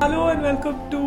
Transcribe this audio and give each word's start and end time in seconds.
Hello 0.00 0.28
and 0.28 0.40
welcome 0.40 0.78
to 0.90 0.98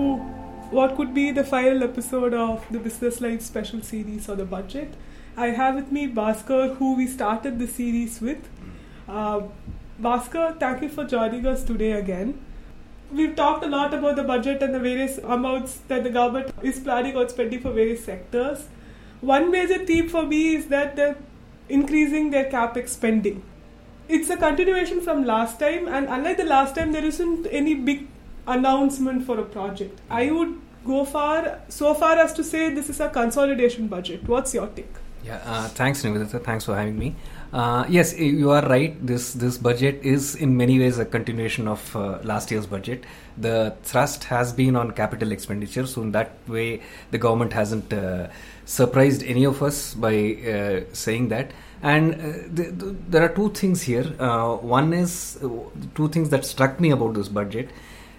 what 0.70 0.96
could 0.96 1.16
be 1.16 1.32
the 1.32 1.44
final 1.44 1.84
episode 1.84 2.36
of 2.36 2.64
the 2.70 2.78
businessline 2.78 3.42
special 3.42 3.82
series 3.82 4.30
or 4.30 4.36
the 4.36 4.46
budget. 4.46 4.94
I 5.36 5.48
have 5.48 5.74
with 5.74 5.92
me 5.92 6.08
Baskar, 6.08 6.76
who 6.76 6.96
we 6.96 7.08
started 7.08 7.58
the 7.58 7.66
series 7.66 8.22
with. 8.22 8.48
Uh, 9.08 9.42
Baskar, 10.00 10.60
thank 10.60 10.84
you 10.84 10.90
for 10.90 11.06
joining 11.06 11.48
us 11.48 11.64
today 11.64 11.94
again. 11.94 12.40
We've 13.12 13.36
talked 13.36 13.66
a 13.66 13.68
lot 13.68 13.96
about 13.96 14.16
the 14.16 14.24
budget 14.24 14.62
and 14.62 14.76
the 14.76 14.80
various 14.80 15.18
amounts 15.18 15.80
that 15.88 16.04
the 16.04 16.12
government 16.12 16.54
is 16.62 16.80
planning 16.80 17.18
on 17.18 17.30
spending 17.30 17.62
for 17.62 17.72
various 17.72 18.06
sectors. 18.06 18.68
One 19.22 19.50
major 19.50 19.84
theme 19.88 20.08
for 20.08 20.22
me 20.22 20.54
is 20.54 20.68
that 20.68 20.96
they're 20.96 21.18
increasing 21.68 22.30
their 22.30 22.46
capex 22.46 22.90
spending. 22.90 23.42
It's 24.08 24.30
a 24.30 24.38
continuation 24.38 25.02
from 25.02 25.26
last 25.26 25.60
time, 25.60 25.88
and 25.88 26.06
unlike 26.10 26.38
the 26.38 26.46
last 26.46 26.76
time, 26.76 26.92
there 26.92 27.04
isn't 27.04 27.48
any 27.50 27.74
big 27.74 28.13
announcement 28.48 29.26
for 29.26 29.40
a 29.40 29.44
project. 29.44 30.00
I 30.10 30.32
would 30.32 30.60
go 30.86 31.06
far 31.06 31.60
so 31.70 31.94
far 31.94 32.18
as 32.18 32.34
to 32.34 32.44
say 32.44 32.70
this 32.74 32.90
is 32.90 33.00
a 33.00 33.10
consolidation 33.10 33.88
budget. 33.88 34.28
What's 34.28 34.54
your 34.54 34.68
take? 34.68 34.94
Yeah, 35.24 35.40
uh, 35.46 35.70
thanks, 35.70 36.04
Nivedita. 36.04 36.44
Thanks 36.44 36.66
for 36.66 36.76
having 36.76 37.00
me. 37.00 37.16
Uh, 37.54 37.86
yes, 37.88 38.18
you 38.18 38.50
are 38.52 38.68
right. 38.68 38.96
This 39.06 39.34
this 39.34 39.58
budget 39.58 40.02
is 40.04 40.36
in 40.36 40.58
many 40.58 40.80
ways 40.80 40.98
a 41.00 41.06
continuation 41.06 41.68
of 41.68 41.96
uh, 41.96 42.20
last 42.24 42.52
year's 42.52 42.66
budget. 42.66 43.06
The 43.38 43.74
thrust 43.84 44.26
has 44.26 44.52
been 44.52 44.76
on 44.76 44.92
capital 44.92 45.32
expenditure, 45.32 45.86
so 45.86 46.02
in 46.02 46.12
that 46.12 46.32
way, 46.48 46.82
the 47.12 47.18
government 47.18 47.54
hasn't 47.54 47.94
uh, 47.94 48.28
surprised 48.66 49.24
any 49.24 49.46
of 49.46 49.64
us 49.64 49.94
by 49.94 50.34
uh, 50.36 50.82
saying 50.92 51.30
that. 51.30 51.52
And 51.82 52.16
uh, 52.16 52.18
th- 52.56 52.80
th- 52.80 52.96
there 53.08 53.24
are 53.24 53.30
two 53.30 53.50
things 53.52 53.82
here. 53.84 54.04
One 54.04 54.92
is 54.92 55.40
two 55.96 56.10
things 56.10 56.30
that 56.30 56.46
struck 56.46 56.82
me 56.82 56.92
about 56.92 57.14
this 57.14 57.30
budget. 57.30 57.70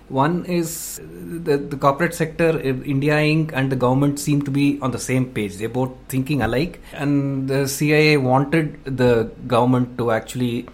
One 0.08 0.44
is 0.44 1.00
the, 1.06 1.56
the 1.56 1.76
corporate 1.76 2.14
sector, 2.14 2.60
India 2.60 3.14
Inc. 3.14 3.52
and 3.54 3.72
the 3.72 3.76
government 3.76 4.18
seem 4.20 4.42
to 4.42 4.50
be 4.50 4.78
on 4.82 4.90
the 4.90 4.98
same 4.98 5.26
page. 5.32 5.56
They're 5.56 5.68
both 5.68 5.92
thinking 6.08 6.42
alike. 6.42 6.80
And 6.92 7.48
the 7.48 7.64
CII 7.64 8.20
wanted 8.22 8.84
the 8.84 9.30
government 9.46 9.96
to 9.98 10.10
actually 10.10 10.68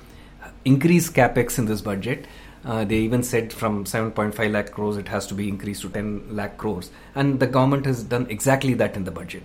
increase 0.64 1.08
capex 1.08 1.58
in 1.58 1.66
this 1.66 1.80
budget. 1.80 2.26
Uh, 2.64 2.84
they 2.84 2.96
even 2.96 3.22
said 3.22 3.52
from 3.52 3.84
7.5 3.84 4.52
lakh 4.52 4.72
crores 4.72 4.98
it 4.98 5.08
has 5.08 5.26
to 5.28 5.34
be 5.34 5.48
increased 5.48 5.82
to 5.82 5.88
10 5.88 6.36
lakh 6.36 6.58
crores. 6.58 6.90
And 7.14 7.40
the 7.40 7.46
government 7.46 7.86
has 7.86 8.02
done 8.02 8.26
exactly 8.28 8.74
that 8.74 8.96
in 8.96 9.04
the 9.04 9.10
budget. 9.10 9.44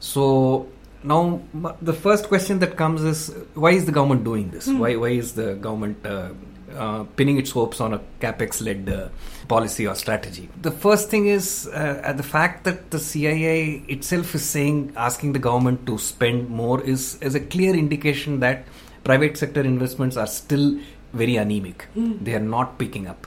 So 0.00 0.66
now 1.04 1.42
the 1.80 1.92
first 1.92 2.26
question 2.26 2.58
that 2.60 2.76
comes 2.76 3.02
is 3.02 3.28
why 3.54 3.70
is 3.70 3.84
the 3.84 3.92
government 3.92 4.24
doing 4.24 4.50
this? 4.50 4.66
Hmm. 4.66 4.78
Why, 4.78 4.96
why 4.96 5.10
is 5.10 5.34
the 5.34 5.54
government 5.54 6.04
uh, 6.04 6.30
uh, 6.76 7.04
pinning 7.16 7.38
its 7.38 7.50
hopes 7.50 7.80
on 7.80 7.94
a 7.94 8.00
capex 8.20 8.62
led 8.62 8.88
uh, 8.88 9.08
policy 9.48 9.86
or 9.86 9.94
strategy. 9.94 10.48
The 10.62 10.70
first 10.70 11.10
thing 11.10 11.26
is 11.26 11.68
uh, 11.72 12.12
the 12.16 12.22
fact 12.22 12.64
that 12.64 12.90
the 12.90 12.98
CII 12.98 13.88
itself 13.88 14.34
is 14.34 14.44
saying, 14.44 14.92
asking 14.96 15.32
the 15.32 15.38
government 15.38 15.86
to 15.86 15.98
spend 15.98 16.48
more, 16.48 16.82
is, 16.82 17.18
is 17.20 17.34
a 17.34 17.40
clear 17.40 17.74
indication 17.74 18.40
that 18.40 18.64
private 19.04 19.36
sector 19.36 19.60
investments 19.60 20.16
are 20.16 20.26
still 20.26 20.78
very 21.12 21.36
anemic. 21.36 21.86
Mm. 21.96 22.24
They 22.24 22.34
are 22.34 22.40
not 22.40 22.78
picking 22.78 23.06
up. 23.06 23.26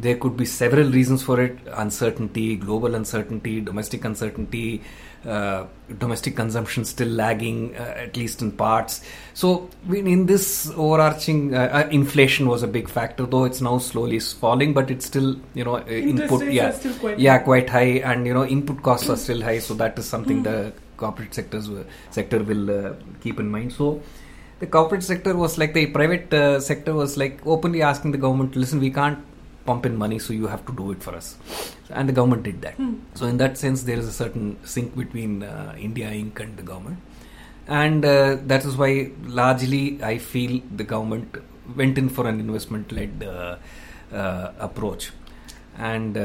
There 0.00 0.16
could 0.16 0.36
be 0.36 0.44
several 0.44 0.90
reasons 0.90 1.22
for 1.22 1.40
it 1.40 1.56
uncertainty, 1.72 2.56
global 2.56 2.96
uncertainty, 2.96 3.60
domestic 3.60 4.04
uncertainty, 4.04 4.82
uh, 5.24 5.66
domestic 5.98 6.34
consumption 6.36 6.84
still 6.84 7.08
lagging, 7.08 7.76
uh, 7.76 7.94
at 7.96 8.16
least 8.16 8.42
in 8.42 8.50
parts. 8.52 9.02
So, 9.34 9.70
in 9.88 10.26
this 10.26 10.70
overarching, 10.76 11.54
uh, 11.54 11.84
uh, 11.86 11.88
inflation 11.90 12.48
was 12.48 12.62
a 12.62 12.66
big 12.66 12.88
factor, 12.88 13.24
though 13.24 13.44
it's 13.44 13.60
now 13.60 13.78
slowly 13.78 14.18
falling, 14.18 14.74
but 14.74 14.90
it's 14.90 15.06
still, 15.06 15.36
you 15.54 15.64
know, 15.64 15.76
uh, 15.76 15.86
input, 15.86 16.44
yeah, 16.50 16.72
quite 17.00 17.18
yeah, 17.18 17.38
high. 17.38 17.44
quite 17.44 17.70
high, 17.70 18.02
and 18.04 18.26
you 18.26 18.34
know, 18.34 18.44
input 18.44 18.82
costs 18.82 19.08
are 19.08 19.16
still 19.16 19.40
high. 19.42 19.60
So 19.60 19.74
that 19.74 19.98
is 19.98 20.06
something 20.06 20.42
the 20.42 20.72
corporate 20.96 21.34
sectors 21.34 21.70
sector 22.10 22.42
will 22.42 22.86
uh, 22.86 22.94
keep 23.22 23.38
in 23.38 23.50
mind. 23.50 23.72
So. 23.72 24.02
The 24.60 24.68
corporate 24.68 25.02
sector 25.02 25.36
was 25.36 25.58
like 25.58 25.74
the 25.74 25.86
private 25.86 26.32
uh, 26.32 26.60
sector 26.60 26.94
was 26.94 27.16
like 27.16 27.44
openly 27.44 27.82
asking 27.82 28.12
the 28.12 28.18
government, 28.18 28.54
listen, 28.54 28.78
we 28.78 28.88
can't 28.88 29.18
pump 29.66 29.86
in 29.86 29.96
money, 29.96 30.18
so 30.18 30.32
you 30.32 30.46
have 30.46 30.64
to 30.66 30.72
do 30.72 30.90
it 30.92 31.02
for 31.02 31.14
us. 31.14 31.36
And 31.90 32.08
the 32.08 32.12
government 32.12 32.42
did 32.42 32.60
that. 32.62 32.74
Hmm. 32.74 32.94
So, 33.14 33.26
in 33.26 33.36
that 33.38 33.58
sense, 33.58 33.82
there 33.82 33.98
is 33.98 34.06
a 34.06 34.12
certain 34.12 34.58
sync 34.64 34.96
between 34.96 35.42
uh, 35.42 35.74
India 35.78 36.10
Inc. 36.10 36.40
and 36.40 36.56
the 36.56 36.62
government. 36.62 36.98
And 37.66 38.04
uh, 38.04 38.36
that 38.46 38.64
is 38.64 38.76
why, 38.76 39.10
largely, 39.22 40.02
I 40.02 40.18
feel 40.18 40.60
the 40.74 40.84
government 40.84 41.36
went 41.74 41.96
in 41.96 42.08
for 42.08 42.28
an 42.28 42.40
investment 42.40 42.92
led 42.92 43.24
uh, 43.24 43.56
uh, 44.12 44.52
approach. 44.58 45.12
And 45.78 46.16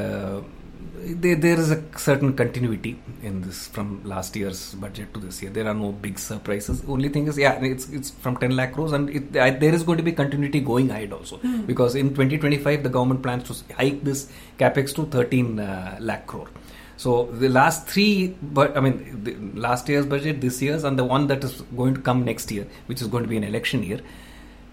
there, 1.02 1.36
there 1.36 1.60
is 1.60 1.72
a 1.72 1.84
certain 1.98 2.36
continuity 2.36 3.00
in 3.22 3.42
this 3.42 3.68
from 3.68 4.04
last 4.04 4.36
year's 4.36 4.74
budget 4.76 5.14
to 5.14 5.20
this 5.20 5.42
year. 5.42 5.52
There 5.52 5.68
are 5.68 5.74
no 5.74 5.92
big 5.92 6.20
surprises. 6.20 6.84
Only 6.88 7.10
thing 7.10 7.28
is, 7.28 7.38
yeah, 7.38 7.60
it's 7.62 7.90
it's 7.90 8.10
from 8.10 8.38
10 8.38 8.56
lakh 8.56 8.74
crores, 8.74 8.92
and 8.92 9.10
it, 9.10 9.38
I, 9.38 9.52
there 9.52 9.74
is 9.74 9.84
going 9.84 9.98
to 9.98 10.04
be 10.04 10.12
continuity 10.12 10.60
going 10.60 10.90
ahead 10.90 11.14
also 11.14 11.38
because 11.66 11.96
in 11.96 12.10
2025 12.10 12.84
the 12.84 12.90
government 12.90 13.24
plans 13.24 13.44
to 13.50 13.74
hike 13.76 14.04
this 14.04 14.32
capex 14.58 14.96
to 14.96 15.06
13 15.06 15.60
uh, 15.60 15.98
lakh 16.00 16.28
crore. 16.28 16.50
So 16.98 17.26
the 17.32 17.48
last 17.48 17.88
three, 17.88 18.36
but 18.42 18.76
I 18.76 18.82
mean, 18.82 19.24
the 19.24 19.36
last 19.60 19.88
year's 19.88 20.06
budget, 20.06 20.42
this 20.42 20.62
year's, 20.62 20.84
and 20.84 21.00
the 21.00 21.06
one 21.06 21.28
that 21.28 21.44
is 21.44 21.62
going 21.76 21.96
to 21.96 22.02
come 22.02 22.26
next 22.26 22.52
year, 22.52 22.68
which 22.88 23.02
is 23.02 23.08
going 23.08 23.24
to 23.24 23.30
be 23.30 23.38
an 23.38 23.46
election 23.46 23.84
year. 23.84 24.02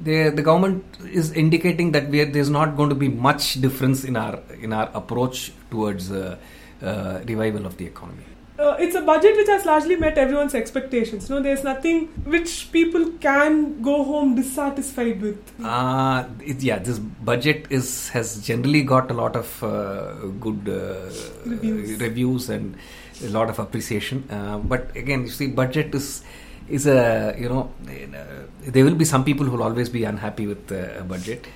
The, 0.01 0.29
the 0.29 0.43
government 0.43 0.85
is 1.11 1.33
indicating 1.33 1.93
that 1.93 2.09
we 2.09 2.21
are, 2.21 2.27
there's 2.27 2.51
not 2.51 2.77
going 2.77 2.91
to 2.91 2.95
be 2.95 3.09
much 3.09 3.61
difference 3.61 4.05
in 4.05 4.17
our 4.17 4.41
in 4.61 4.73
our 4.73 4.91
approach 4.93 5.53
towards 5.71 6.13
uh, 6.13 6.37
uh, 6.83 7.21
revival 7.27 7.65
of 7.65 7.79
the 7.79 7.87
economy. 7.87 8.25
Uh, 8.59 8.75
it's 8.79 8.95
a 8.95 9.03
budget 9.03 9.37
which 9.37 9.49
has 9.49 9.67
largely 9.67 9.97
met 9.97 10.17
everyone's 10.17 10.55
expectations. 10.55 11.29
No, 11.29 11.43
there's 11.43 11.63
nothing 11.63 12.07
which 12.25 12.73
people 12.73 13.11
can 13.21 13.83
go 13.83 14.03
home 14.03 14.35
dissatisfied 14.35 15.21
with. 15.21 15.39
Uh, 15.63 16.25
it, 16.41 16.63
yeah, 16.63 16.79
this 16.79 16.99
budget 16.99 17.67
is 17.69 18.09
has 18.11 18.43
generally 18.47 18.83
got 18.83 19.11
a 19.11 19.15
lot 19.15 19.37
of 19.37 19.63
uh, 19.63 20.13
good 20.41 20.69
uh, 20.69 21.11
Reviews. 21.45 22.01
reviews 22.01 22.49
and 22.49 22.77
a 23.23 23.29
lot 23.29 23.51
of 23.51 23.59
appreciation. 23.59 24.27
Uh, 24.31 24.59
but 24.59 24.95
again, 24.97 25.23
you 25.23 25.31
see, 25.31 25.49
budget 25.49 25.95
is 25.95 26.25
is 26.69 26.87
a 26.87 27.35
you 27.39 27.49
know 27.49 27.71
uh, 27.89 28.47
there 28.67 28.85
will 28.85 28.95
be 28.95 29.05
some 29.05 29.25
people 29.25 29.47
who 29.47 29.53
will 29.53 29.63
always 29.63 29.89
be 29.89 30.05
unhappy 30.05 30.47
with 30.47 30.71
uh, 30.73 31.01
a 31.01 31.05
budget. 31.05 31.47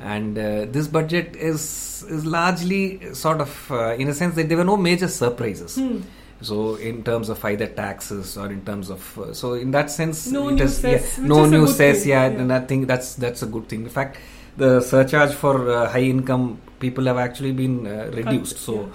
And 0.00 0.38
uh, 0.38 0.66
this 0.66 0.86
budget 0.86 1.34
is 1.34 2.04
is 2.08 2.24
largely 2.24 3.12
sort 3.14 3.40
of, 3.40 3.70
uh, 3.72 3.94
in 3.94 4.08
a 4.08 4.14
sense, 4.14 4.36
that 4.36 4.48
there 4.48 4.56
were 4.56 4.64
no 4.64 4.76
major 4.76 5.08
surprises. 5.08 5.74
Hmm. 5.74 6.00
So, 6.40 6.76
in 6.76 7.02
terms 7.02 7.28
of 7.30 7.44
either 7.44 7.66
taxes 7.66 8.36
or 8.38 8.46
in 8.46 8.64
terms 8.64 8.90
of, 8.90 9.18
uh, 9.18 9.34
so 9.34 9.54
in 9.54 9.72
that 9.72 9.90
sense, 9.90 10.28
No 10.28 10.50
it 10.50 10.52
new 10.52 10.62
is- 10.64 10.76
cess, 10.76 11.18
yeah, 11.18 11.26
no 11.26 11.46
new 11.46 11.66
thing, 11.66 11.96
yeah, 12.06 12.28
yeah. 12.28 12.38
and 12.40 12.52
I 12.52 12.60
think 12.60 12.86
that's 12.86 13.16
that's 13.16 13.42
a 13.42 13.46
good 13.46 13.68
thing. 13.68 13.82
In 13.82 13.88
fact, 13.88 14.18
the 14.56 14.80
surcharge 14.80 15.32
for 15.32 15.68
uh, 15.68 15.90
high 15.90 16.02
income 16.04 16.60
people 16.78 17.06
have 17.06 17.18
actually 17.18 17.50
been 17.50 17.84
uh, 17.84 18.10
reduced. 18.14 18.58
So, 18.58 18.74
yeah. 18.74 18.86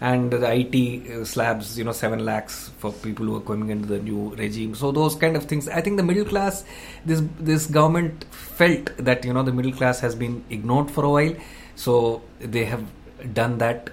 And 0.00 0.30
the 0.30 0.50
IT 0.50 1.10
uh, 1.10 1.24
slabs, 1.24 1.76
you 1.78 1.84
know, 1.84 1.92
seven 1.92 2.24
lakhs 2.24 2.70
for 2.78 2.92
people 2.92 3.26
who 3.26 3.36
are 3.36 3.40
coming 3.40 3.68
into 3.68 3.86
the 3.86 3.98
new 3.98 4.34
regime. 4.34 4.74
So 4.74 4.92
those 4.92 5.14
kind 5.14 5.36
of 5.36 5.44
things. 5.44 5.68
I 5.68 5.82
think 5.82 5.98
the 5.98 6.02
middle 6.02 6.24
class, 6.24 6.64
this 7.04 7.22
this 7.38 7.66
government 7.66 8.24
felt 8.30 8.96
that 8.96 9.24
you 9.24 9.32
know 9.34 9.42
the 9.42 9.52
middle 9.52 9.72
class 9.72 10.00
has 10.00 10.14
been 10.14 10.42
ignored 10.48 10.90
for 10.90 11.04
a 11.04 11.10
while, 11.10 11.34
so 11.74 12.22
they 12.38 12.64
have 12.64 12.86
done 13.34 13.58
that. 13.58 13.90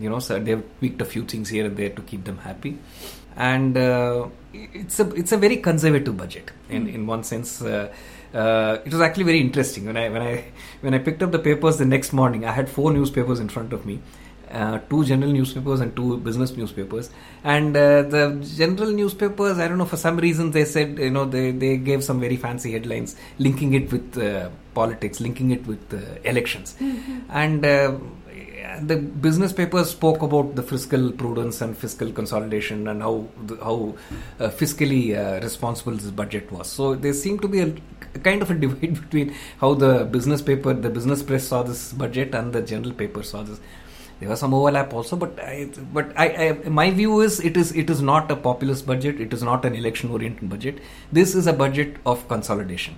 You 0.00 0.08
know, 0.08 0.20
so 0.20 0.38
they 0.38 0.52
have 0.52 0.64
tweaked 0.78 1.00
a 1.02 1.04
few 1.04 1.24
things 1.24 1.48
here 1.48 1.66
and 1.66 1.76
there 1.76 1.90
to 1.90 2.02
keep 2.02 2.24
them 2.24 2.38
happy. 2.38 2.78
And 3.34 3.76
uh, 3.76 4.28
it's 4.52 5.00
a 5.00 5.10
it's 5.14 5.32
a 5.32 5.36
very 5.36 5.56
conservative 5.56 6.16
budget 6.16 6.52
in 6.68 6.86
in 6.86 7.06
one 7.06 7.24
sense. 7.24 7.60
Uh, 7.60 7.92
uh, 8.32 8.78
it 8.84 8.92
was 8.92 9.00
actually 9.00 9.24
very 9.24 9.40
interesting 9.40 9.86
when 9.86 9.96
I 9.96 10.08
when 10.08 10.22
I 10.22 10.44
when 10.82 10.94
I 10.94 10.98
picked 10.98 11.22
up 11.22 11.32
the 11.32 11.38
papers 11.40 11.78
the 11.78 11.84
next 11.84 12.12
morning. 12.12 12.44
I 12.44 12.52
had 12.52 12.68
four 12.68 12.92
newspapers 12.92 13.40
in 13.40 13.48
front 13.48 13.72
of 13.72 13.86
me, 13.86 14.00
uh, 14.50 14.78
two 14.90 15.04
general 15.04 15.32
newspapers 15.32 15.80
and 15.80 15.94
two 15.94 16.18
business 16.18 16.56
newspapers. 16.56 17.10
And 17.44 17.76
uh, 17.76 18.02
the 18.02 18.46
general 18.56 18.90
newspapers, 18.92 19.58
I 19.58 19.68
don't 19.68 19.78
know 19.78 19.84
for 19.84 19.96
some 19.96 20.16
reason 20.16 20.50
they 20.50 20.64
said 20.64 20.98
you 20.98 21.10
know 21.10 21.24
they 21.24 21.50
they 21.50 21.76
gave 21.76 22.04
some 22.04 22.20
very 22.20 22.36
fancy 22.36 22.72
headlines 22.72 23.16
linking 23.38 23.74
it 23.74 23.90
with 23.92 24.18
uh, 24.18 24.50
politics, 24.74 25.20
linking 25.20 25.50
it 25.50 25.66
with 25.66 25.92
uh, 25.92 26.20
elections, 26.24 26.76
and. 27.28 27.64
Uh, 27.64 27.98
the 28.82 28.96
business 28.96 29.52
papers 29.52 29.90
spoke 29.90 30.22
about 30.22 30.54
the 30.54 30.62
fiscal 30.62 31.10
prudence 31.12 31.60
and 31.60 31.76
fiscal 31.76 32.12
consolidation 32.12 32.88
and 32.88 33.02
how 33.02 33.26
how 33.62 33.94
uh, 34.38 34.48
fiscally 34.48 35.16
uh, 35.16 35.40
responsible 35.42 35.92
this 35.92 36.10
budget 36.10 36.50
was. 36.52 36.68
So 36.68 36.94
there 36.94 37.12
seemed 37.12 37.42
to 37.42 37.48
be 37.48 37.60
a, 37.60 37.74
a 38.14 38.18
kind 38.18 38.42
of 38.42 38.50
a 38.50 38.54
divide 38.54 39.00
between 39.02 39.34
how 39.60 39.74
the 39.74 40.04
business 40.04 40.42
paper, 40.42 40.74
the 40.74 40.90
business 40.90 41.22
press 41.22 41.48
saw 41.48 41.62
this 41.62 41.92
budget 41.92 42.34
and 42.34 42.52
the 42.52 42.62
general 42.62 42.92
paper 42.92 43.22
saw 43.22 43.42
this. 43.42 43.58
There 44.20 44.28
was 44.28 44.40
some 44.40 44.52
overlap 44.52 44.92
also, 44.92 45.16
but 45.16 45.38
I, 45.38 45.68
but 45.92 46.12
I, 46.16 46.26
I, 46.48 46.68
my 46.68 46.90
view 46.90 47.20
is 47.20 47.38
it 47.38 47.56
is 47.56 47.70
it 47.72 47.88
is 47.88 48.02
not 48.02 48.30
a 48.30 48.36
populist 48.36 48.84
budget. 48.86 49.20
It 49.20 49.32
is 49.32 49.42
not 49.42 49.64
an 49.64 49.76
election-oriented 49.76 50.48
budget. 50.50 50.80
This 51.12 51.36
is 51.36 51.46
a 51.46 51.52
budget 51.52 51.98
of 52.04 52.26
consolidation. 52.26 52.96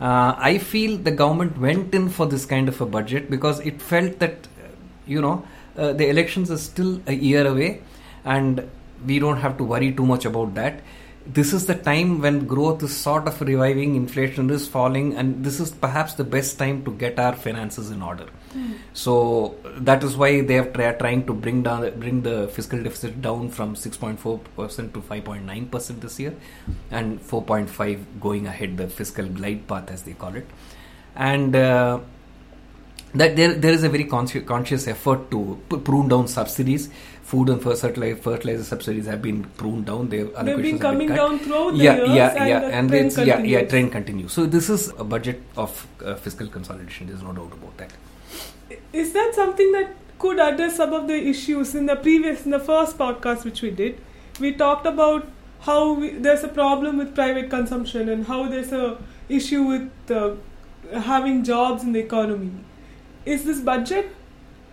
Uh, 0.00 0.34
I 0.36 0.58
feel 0.58 0.96
the 0.96 1.12
government 1.12 1.58
went 1.58 1.94
in 1.94 2.08
for 2.08 2.26
this 2.26 2.44
kind 2.44 2.68
of 2.68 2.80
a 2.80 2.86
budget 2.86 3.30
because 3.30 3.60
it 3.60 3.80
felt 3.80 4.18
that 4.18 4.48
uh, 4.58 4.68
you 5.06 5.20
know 5.20 5.46
uh, 5.76 5.92
the 5.92 6.08
elections 6.08 6.50
are 6.50 6.58
still 6.58 7.00
a 7.06 7.12
year 7.12 7.46
away, 7.46 7.82
and 8.24 8.68
we 9.06 9.20
don't 9.20 9.36
have 9.36 9.56
to 9.58 9.64
worry 9.64 9.92
too 9.92 10.06
much 10.06 10.24
about 10.24 10.54
that. 10.54 10.80
This 11.30 11.52
is 11.52 11.66
the 11.66 11.74
time 11.74 12.22
when 12.22 12.46
growth 12.46 12.82
is 12.82 12.96
sort 12.96 13.28
of 13.28 13.38
reviving, 13.42 13.96
inflation 13.96 14.48
is 14.48 14.66
falling, 14.66 15.14
and 15.14 15.44
this 15.44 15.60
is 15.60 15.70
perhaps 15.70 16.14
the 16.14 16.24
best 16.24 16.58
time 16.58 16.84
to 16.86 16.90
get 16.90 17.18
our 17.18 17.36
finances 17.36 17.90
in 17.90 18.00
order. 18.00 18.26
So 18.94 19.54
that 19.76 20.02
is 20.02 20.16
why 20.16 20.40
they 20.40 20.58
are 20.58 20.64
try- 20.64 20.92
trying 20.92 21.26
to 21.26 21.34
bring 21.34 21.62
down 21.62 21.90
bring 22.00 22.22
the 22.22 22.48
fiscal 22.48 22.82
deficit 22.82 23.20
down 23.20 23.50
from 23.50 23.74
6.4 23.74 24.40
percent 24.56 24.94
to 24.94 25.00
5.9 25.00 25.70
percent 25.70 26.00
this 26.00 26.18
year, 26.18 26.34
and 26.90 27.20
4.5 27.20 28.04
going 28.20 28.46
ahead 28.46 28.78
the 28.78 28.88
fiscal 28.88 29.26
glide 29.26 29.66
path 29.68 29.90
as 29.90 30.04
they 30.04 30.14
call 30.14 30.34
it, 30.34 30.46
and. 31.14 31.54
Uh, 31.54 32.00
that 33.14 33.36
there 33.36 33.54
there 33.54 33.72
is 33.72 33.84
a 33.84 33.88
very 33.88 34.04
conscious, 34.04 34.44
conscious 34.44 34.86
effort 34.86 35.30
to 35.30 35.60
p- 35.70 35.78
prune 35.78 36.08
down 36.08 36.28
subsidies. 36.28 36.90
Food 37.22 37.50
and 37.50 37.62
fertilizer, 37.62 38.16
fertilizer 38.16 38.64
subsidies 38.64 39.04
have 39.04 39.20
been 39.20 39.44
pruned 39.44 39.84
down. 39.84 40.08
They've 40.08 40.32
been 40.34 40.78
coming 40.78 41.08
cut. 41.08 41.16
down 41.16 41.38
throughout 41.38 41.72
the 41.72 41.84
yeah, 41.84 41.96
years, 41.96 42.08
yeah, 42.08 42.28
and 42.28 42.48
yeah, 42.48 42.60
the 42.60 42.66
and 42.66 42.88
trend 42.88 43.06
it's 43.06 43.18
yeah, 43.18 43.38
yeah, 43.40 43.64
trend 43.64 43.92
continues. 43.92 44.32
So 44.32 44.46
this 44.46 44.70
is 44.70 44.88
a 44.98 45.04
budget 45.04 45.42
of 45.54 45.86
uh, 46.02 46.14
fiscal 46.14 46.46
consolidation. 46.46 47.06
There's 47.08 47.22
no 47.22 47.32
doubt 47.32 47.52
about 47.52 47.76
that. 47.76 47.92
Is 48.94 49.12
that 49.12 49.34
something 49.34 49.72
that 49.72 49.94
could 50.18 50.40
address 50.40 50.76
some 50.76 50.94
of 50.94 51.06
the 51.06 51.14
issues 51.14 51.74
in 51.74 51.84
the 51.84 51.96
previous, 51.96 52.46
in 52.46 52.50
the 52.50 52.60
first 52.60 52.96
podcast 52.96 53.44
which 53.44 53.60
we 53.60 53.70
did? 53.70 54.00
We 54.40 54.54
talked 54.54 54.86
about 54.86 55.28
how 55.60 55.92
we, 55.92 56.10
there's 56.10 56.44
a 56.44 56.48
problem 56.48 56.96
with 56.96 57.14
private 57.14 57.50
consumption 57.50 58.08
and 58.08 58.26
how 58.26 58.48
there's 58.48 58.72
a 58.72 58.96
issue 59.28 59.64
with 59.64 60.10
uh, 60.10 60.34
having 61.00 61.44
jobs 61.44 61.82
in 61.82 61.92
the 61.92 62.00
economy. 62.00 62.52
Is 63.36 63.44
this 63.44 63.60
budget 63.60 64.14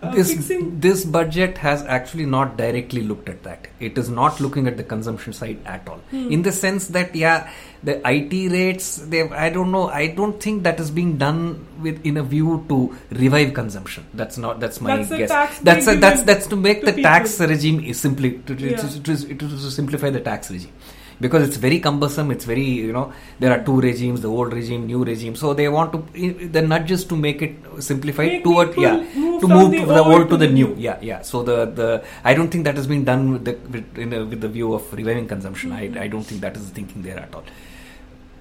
uh, 0.02 0.10
this 0.14 0.30
fixing? 0.32 0.78
this 0.80 1.04
budget 1.04 1.58
has 1.58 1.82
actually 1.96 2.26
not 2.26 2.56
directly 2.56 3.02
looked 3.02 3.28
at 3.30 3.42
that. 3.44 3.68
It 3.80 3.96
is 4.02 4.10
not 4.10 4.40
looking 4.40 4.66
at 4.70 4.76
the 4.76 4.84
consumption 4.84 5.32
side 5.32 5.58
at 5.74 5.88
all. 5.88 6.00
Hmm. 6.10 6.30
In 6.36 6.42
the 6.42 6.52
sense 6.52 6.88
that 6.88 7.14
yeah, 7.14 7.50
the 7.82 7.94
IT 8.12 8.52
rates. 8.52 8.96
They 9.14 9.22
I 9.22 9.48
don't 9.56 9.72
know. 9.72 9.88
I 9.88 10.08
don't 10.08 10.40
think 10.46 10.62
that 10.64 10.80
is 10.80 10.90
being 10.90 11.16
done 11.16 11.66
with 11.86 12.04
in 12.12 12.16
a 12.18 12.22
view 12.34 12.64
to 12.68 12.96
revive 13.10 13.54
consumption. 13.54 14.06
That's 14.14 14.38
not. 14.38 14.60
That's 14.60 14.80
my 14.80 14.96
That's 14.96 15.10
guess. 15.22 15.58
that's 15.60 15.88
a, 15.88 15.96
that's 15.96 16.22
that's 16.22 16.46
to 16.48 16.56
make 16.56 16.84
to 16.84 16.92
the 16.92 17.02
tax 17.02 17.40
regime 17.40 17.80
is 17.94 18.00
simply 18.00 18.38
to, 18.50 18.54
Yeah. 18.54 18.76
to, 18.76 19.02
to, 19.02 19.34
to 19.38 19.70
simplify 19.80 20.10
the 20.10 20.20
tax 20.20 20.50
regime. 20.50 20.72
Because 21.18 21.48
it's 21.48 21.56
very 21.56 21.80
cumbersome, 21.80 22.30
it's 22.30 22.44
very 22.44 22.62
you 22.62 22.92
know 22.92 23.12
there 23.40 23.50
are 23.50 23.64
two 23.64 23.80
regimes, 23.80 24.20
the 24.20 24.28
old 24.28 24.52
regime, 24.52 24.86
new 24.86 25.02
regime. 25.02 25.34
So 25.34 25.54
they 25.54 25.68
want 25.68 25.92
to 25.92 26.48
the 26.48 26.62
nudge 26.62 26.90
is 26.90 27.04
to 27.06 27.16
make 27.16 27.40
it 27.40 27.54
simplified 27.80 28.32
Make 28.32 28.44
toward 28.44 28.76
yeah 28.76 28.96
move 29.14 29.40
to 29.40 29.48
move 29.48 29.70
the 29.72 29.84
the 29.86 30.04
old 30.04 30.28
to 30.30 30.36
the 30.36 30.48
new. 30.48 30.74
yeah 30.76 30.98
yeah. 31.00 31.22
So 31.22 31.42
the 31.42 31.64
the 31.80 32.04
i 32.24 32.34
don't 32.34 32.50
think 32.50 32.64
that 32.64 32.76
has 32.76 32.86
been 32.86 33.04
done 33.04 33.32
with 33.32 33.44
the 33.46 33.54
with, 33.70 33.98
in 33.98 34.12
a, 34.12 34.24
with 34.26 34.40
the 34.42 34.48
view 34.48 34.74
of 34.74 34.92
reviving 34.92 35.26
consumption. 35.26 35.72
I, 35.72 35.84
I 36.04 36.06
don't 36.08 36.24
think 36.24 36.42
that 36.42 36.56
is 36.56 36.68
the 36.68 36.74
thinking 36.74 37.02
there 37.02 37.18
at 37.18 37.34
all. 37.34 37.44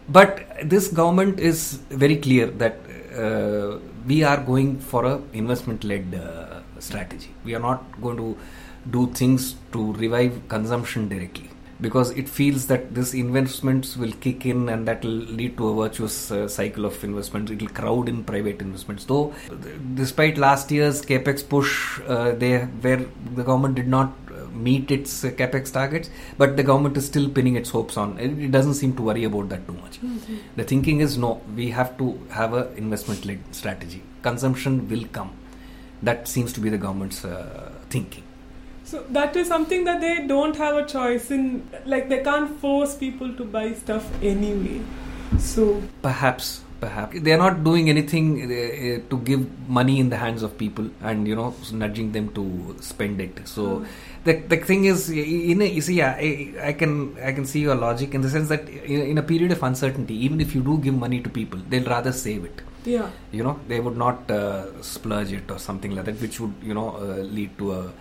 But 0.10 0.46
this 0.64 0.88
government 0.90 1.40
is 1.40 1.80
very 1.90 2.18
clear 2.18 2.48
that 2.48 2.78
uh, 3.18 3.80
we 4.06 4.24
are 4.24 4.38
going 4.38 4.80
for 4.80 5.06
a 5.06 5.22
investment 5.34 5.84
led 5.84 6.14
uh, 6.14 6.62
strategy. 6.80 7.30
We 7.44 7.56
are 7.56 7.60
not 7.60 8.02
going 8.02 8.18
to 8.18 8.38
do 8.92 9.08
things 9.14 9.56
to 9.72 9.94
revive 9.94 10.34
consumption 10.48 11.08
directly 11.10 11.50
because 11.82 12.12
it 12.12 12.30
feels 12.30 12.68
that 12.68 12.94
this 12.96 13.14
investments 13.14 13.98
will 13.98 14.12
kick 14.14 14.46
in 14.46 14.70
and 14.70 14.88
that 14.88 15.04
will 15.04 15.24
lead 15.40 15.58
to 15.58 15.68
a 15.70 15.76
virtuous 15.76 16.32
uh, 16.32 16.48
cycle 16.48 16.86
of 16.86 17.04
investments. 17.04 17.52
It 17.52 17.62
will 17.62 17.70
crowd 17.70 18.08
in 18.08 18.24
private 18.24 18.62
investments. 18.62 19.06
Though 19.06 19.34
despite 19.94 20.38
last 20.38 20.72
year's 20.72 21.02
capex 21.02 21.48
push 21.48 22.00
uh, 22.08 22.32
they 22.32 22.60
where 22.60 23.06
the 23.36 23.44
government 23.44 23.76
did 23.76 23.88
not 23.88 24.14
uh, 24.32 24.46
meet 24.48 24.90
its 24.90 25.24
uh, 25.24 25.32
capex 25.32 25.72
targets 25.72 26.10
but 26.38 26.56
the 26.56 26.64
government 26.64 26.96
is 26.98 27.06
still 27.06 27.30
pinning 27.30 27.56
its 27.56 27.70
hopes 27.70 27.98
on. 27.98 28.18
It, 28.20 28.40
it 28.40 28.52
doesn't 28.52 28.76
seem 28.76 28.96
to 28.96 29.02
worry 29.02 29.26
about 29.26 29.50
that 29.50 29.68
too 29.68 29.74
much. 29.74 30.00
The 30.56 30.64
thinking 30.64 31.02
is 31.02 31.18
no 31.18 31.42
we 31.56 31.72
have 31.72 31.98
to 31.98 32.20
have 32.30 32.54
a 32.54 32.74
investment 32.76 33.26
led 33.26 33.40
strategy. 33.52 34.02
Consumption 34.22 34.88
will 34.90 35.06
come. 35.12 35.34
That 36.04 36.28
seems 36.28 36.54
to 36.54 36.60
be 36.60 36.70
the 36.70 36.78
government's 36.78 37.26
uh, 37.26 37.72
thinking 37.90 38.25
So 38.86 39.04
that 39.10 39.36
is 39.36 39.48
something 39.48 39.84
that 39.86 40.02
they 40.02 40.28
don't 40.28 40.56
have 40.56 40.76
a 40.76 40.86
choice 40.86 41.32
in. 41.32 41.68
Like 41.86 42.10
they 42.10 42.22
can't 42.24 42.60
force 42.60 42.96
people 42.96 43.34
to 43.34 43.44
buy 43.44 43.74
stuff 43.74 44.08
anyway. 44.22 44.82
So 45.40 45.82
perhaps 46.02 46.62
perhaps 46.80 47.20
they 47.26 47.32
are 47.36 47.38
not 47.38 47.64
doing 47.64 47.90
anything 47.90 48.26
uh, 48.42 48.46
uh, 48.46 49.10
to 49.10 49.18
give 49.30 49.42
money 49.68 50.00
in 50.00 50.10
the 50.10 50.18
hands 50.18 50.44
of 50.44 50.58
people 50.58 50.90
and 51.02 51.28
you 51.28 51.36
know 51.40 51.54
nudging 51.72 52.12
them 52.12 52.28
to 52.38 52.76
spend 52.82 53.22
it 53.22 53.48
so 53.48 53.86
the, 54.26 54.34
the 54.52 54.58
thing 54.58 54.86
is 54.86 55.10
in 55.10 55.62
a, 55.62 55.66
you 55.66 55.82
see 55.82 55.96
yeah, 55.96 56.16
I, 56.18 56.54
I 56.70 56.74
can 56.74 57.18
I 57.30 57.32
can 57.32 57.46
see 57.46 57.62
your 57.62 57.76
logic 57.76 58.14
in 58.14 58.22
the 58.22 58.30
sense 58.30 58.50
that 58.50 58.68
in, 58.68 59.02
in 59.12 59.18
a 59.18 59.24
period 59.24 59.52
of 59.52 59.64
uncertainty 59.64 60.16
even 60.26 60.42
if 60.42 60.54
you 60.56 60.62
do 60.62 60.78
give 60.78 60.96
money 60.96 61.22
to 61.22 61.30
people 61.30 61.60
they'll 61.70 61.92
rather 61.98 62.12
save 62.12 62.44
it 62.46 62.62
yeah, 62.84 63.10
you 63.32 63.44
know 63.44 63.60
they 63.68 63.80
would 63.80 63.98
not 63.98 64.30
uh, 64.30 64.82
splurge 64.82 65.32
it 65.32 65.50
or 65.50 65.58
something 65.58 65.96
like 65.96 66.06
that 66.06 66.20
which 66.22 66.40
would 66.40 66.54
you 66.62 66.74
know 66.74 66.90
uh, 66.98 67.22
lead 67.38 67.58
to 67.58 67.72
a 67.74 67.92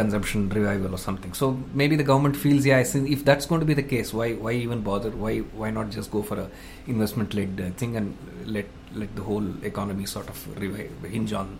consumption 0.00 0.48
revival 0.50 0.94
or 0.94 0.98
something 0.98 1.32
so 1.32 1.46
maybe 1.80 1.96
the 2.00 2.08
government 2.10 2.36
feels 2.36 2.66
yeah 2.66 2.78
I 2.78 2.84
see 2.84 3.00
if 3.12 3.24
that's 3.24 3.46
going 3.46 3.60
to 3.60 3.68
be 3.72 3.74
the 3.74 3.88
case 3.94 4.12
why 4.18 4.28
why 4.34 4.52
even 4.52 4.82
bother 4.82 5.10
why 5.10 5.38
why 5.60 5.70
not 5.70 5.90
just 5.90 6.10
go 6.10 6.22
for 6.22 6.38
a 6.44 6.48
investment 6.86 7.34
led 7.34 7.60
uh, 7.60 7.70
thing 7.80 7.96
and 7.96 8.16
let 8.56 8.66
let 8.94 9.14
the 9.16 9.22
whole 9.22 9.48
economy 9.64 10.06
sort 10.06 10.28
of 10.28 10.60
revive 10.60 10.92
hinge 11.16 11.32
on 11.32 11.58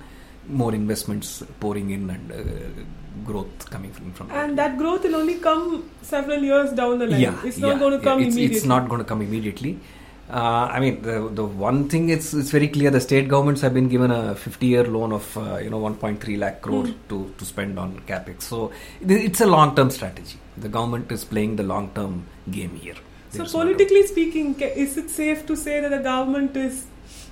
more 0.49 0.75
investments 0.75 1.43
pouring 1.61 1.91
in 1.91 2.11
and 2.11 2.33
uh, 2.33 2.83
growth 3.25 3.71
coming 3.71 3.93
from, 3.93 4.13
from 4.13 4.31
and 4.31 4.59
that 4.59 4.77
growth 4.79 5.05
will 5.05 5.17
only 5.17 5.39
come 5.39 5.91
several 6.03 6.43
years 6.51 6.73
down 6.73 6.99
the 6.99 7.07
line. 7.07 7.21
yeah, 7.21 7.41
it's 7.45 7.59
not 7.59 7.75
yeah, 7.75 7.79
going 7.79 7.93
to 7.93 7.99
yeah, 7.99 8.05
come 8.05 8.21
it's, 8.21 8.35
immediately. 8.35 8.57
It's 8.57 8.67
not 8.67 8.89
going 8.89 9.01
to 9.01 9.05
come 9.05 9.23
immediately. 9.23 9.79
Uh, 10.29 10.69
I 10.77 10.81
mean, 10.81 11.03
the 11.03 11.29
the 11.33 11.45
one 11.45 11.89
thing 11.89 12.09
it's 12.09 12.35
it's 12.35 12.51
very 12.51 12.69
clear. 12.69 12.91
The 12.91 13.01
state 13.01 13.29
governments 13.29 13.61
have 13.61 13.73
been 13.75 13.89
given 13.89 14.11
a 14.11 14.35
50 14.35 14.67
year 14.67 14.85
loan 14.85 15.13
of 15.13 15.37
uh, 15.39 15.59
you 15.59 15.71
know 15.71 15.81
1.3 15.81 16.39
lakh 16.39 16.63
crore 16.63 16.87
Hmm. 16.87 16.93
to 17.11 17.33
to 17.39 17.45
spend 17.45 17.79
on 17.79 18.01
capex. 18.09 18.43
So 18.43 18.73
it's 19.01 19.41
a 19.41 19.47
long 19.47 19.77
term 19.77 19.91
strategy. 19.91 20.39
The 20.57 20.69
government 20.69 21.13
is 21.13 21.25
playing 21.25 21.57
the 21.57 21.63
long 21.63 21.91
term 21.95 22.27
game 22.51 22.75
here. 22.75 22.97
So 23.31 23.39
no 23.39 23.45
doubt. 23.45 23.53
politically 23.53 24.07
speaking, 24.07 24.55
is 24.61 24.97
it 24.97 25.11
safe 25.11 25.47
to 25.47 25.57
say 25.57 25.81
that 25.81 25.91
the 25.91 26.03
government 26.11 26.57
is 26.57 26.85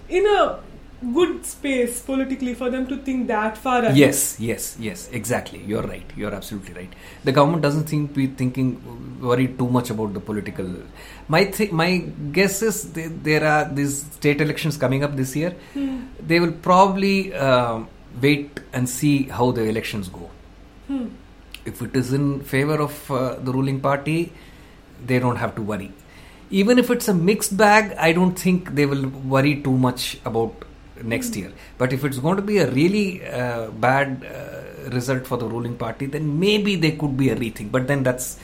in 0.08 0.26
a 0.26 0.58
good 1.12 1.44
space 1.44 2.00
politically 2.00 2.54
for 2.54 2.70
them 2.70 2.86
to 2.86 2.96
think 2.98 3.26
that 3.28 3.58
far 3.58 3.80
ahead? 3.82 3.96
Yes, 3.96 4.38
yes, 4.38 4.76
yes, 4.78 5.08
exactly. 5.12 5.62
You're 5.66 5.82
right. 5.82 6.10
You're 6.16 6.34
absolutely 6.34 6.74
right. 6.74 6.92
The 7.24 7.32
government 7.32 7.62
doesn't 7.62 7.88
seem 7.88 8.08
to 8.08 8.14
be 8.14 8.26
thinking, 8.26 8.80
worried 9.20 9.58
too 9.58 9.68
much 9.68 9.90
about 9.90 10.14
the 10.14 10.20
political. 10.20 10.68
My 11.28 11.44
th- 11.44 11.72
my 11.72 11.98
guess 12.32 12.62
is 12.62 12.84
th- 12.92 13.12
there 13.22 13.44
are 13.44 13.68
these 13.68 14.02
state 14.02 14.40
elections 14.40 14.76
coming 14.76 15.04
up 15.04 15.16
this 15.16 15.34
year. 15.36 15.50
Hmm. 15.74 16.04
They 16.20 16.40
will 16.40 16.52
probably 16.52 17.34
um, 17.34 17.88
wait 18.20 18.60
and 18.72 18.88
see 18.88 19.24
how 19.24 19.50
the 19.50 19.62
elections 19.62 20.08
go. 20.08 20.30
Hmm. 20.88 21.08
If 21.64 21.80
it 21.80 21.96
is 21.96 22.12
in 22.12 22.40
favor 22.42 22.80
of 22.80 23.10
uh, 23.10 23.36
the 23.36 23.52
ruling 23.52 23.80
party, 23.80 24.32
they 25.06 25.18
don't 25.18 25.36
have 25.36 25.54
to 25.56 25.62
worry. 25.62 25.92
Even 26.50 26.78
if 26.78 26.90
it's 26.90 27.08
a 27.08 27.14
mixed 27.14 27.56
bag, 27.56 27.96
I 27.98 28.12
don't 28.12 28.38
think 28.38 28.74
they 28.74 28.86
will 28.86 29.08
worry 29.08 29.60
too 29.62 29.76
much 29.76 30.18
about 30.24 30.64
next 31.02 31.36
year. 31.36 31.52
But 31.78 31.92
if 31.92 32.04
it's 32.04 32.18
going 32.18 32.36
to 32.36 32.42
be 32.42 32.58
a 32.58 32.70
really 32.70 33.24
uh, 33.26 33.70
bad 33.70 34.24
uh, 34.24 34.90
result 34.90 35.26
for 35.26 35.36
the 35.36 35.46
ruling 35.46 35.76
party, 35.76 36.06
then 36.06 36.38
maybe 36.38 36.76
there 36.76 36.92
could 36.92 37.16
be 37.16 37.30
a 37.30 37.36
rethink. 37.36 37.72
But 37.72 37.86
then 37.86 38.02
that's 38.02 38.38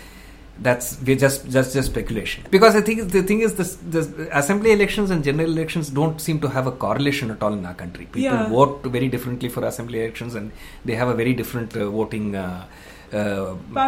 that's 0.63 1.01
we're 1.07 1.17
just 1.17 1.49
just 1.49 1.73
just 1.73 1.89
speculation 1.89 2.45
because 2.51 2.77
I 2.77 2.83
think 2.83 3.11
the 3.11 3.23
thing 3.23 3.41
is 3.41 3.55
this, 3.55 3.77
this 3.83 4.09
assembly 4.31 4.73
elections 4.73 5.11
and 5.11 5.25
general 5.25 5.51
elections 5.51 5.89
don't 5.89 6.21
seem 6.21 6.39
to 6.41 6.49
have 6.49 6.67
a 6.67 6.73
correlation 6.73 7.31
at 7.31 7.43
all 7.43 7.55
in 7.55 7.65
our 7.65 7.73
country. 7.75 8.05
People 8.05 8.21
Yeah. 8.21 8.49
vote 8.49 8.83
very 8.85 9.09
differently 9.09 9.49
for 9.49 9.65
assembly 9.65 10.01
elections 10.03 10.35
and 10.35 10.51
they 10.85 10.97
have 10.97 11.09
a 11.09 11.15
very 11.15 11.33
different 11.33 11.77
uh, 11.77 11.89
voting. 11.91 12.35
Uh. 12.37 12.67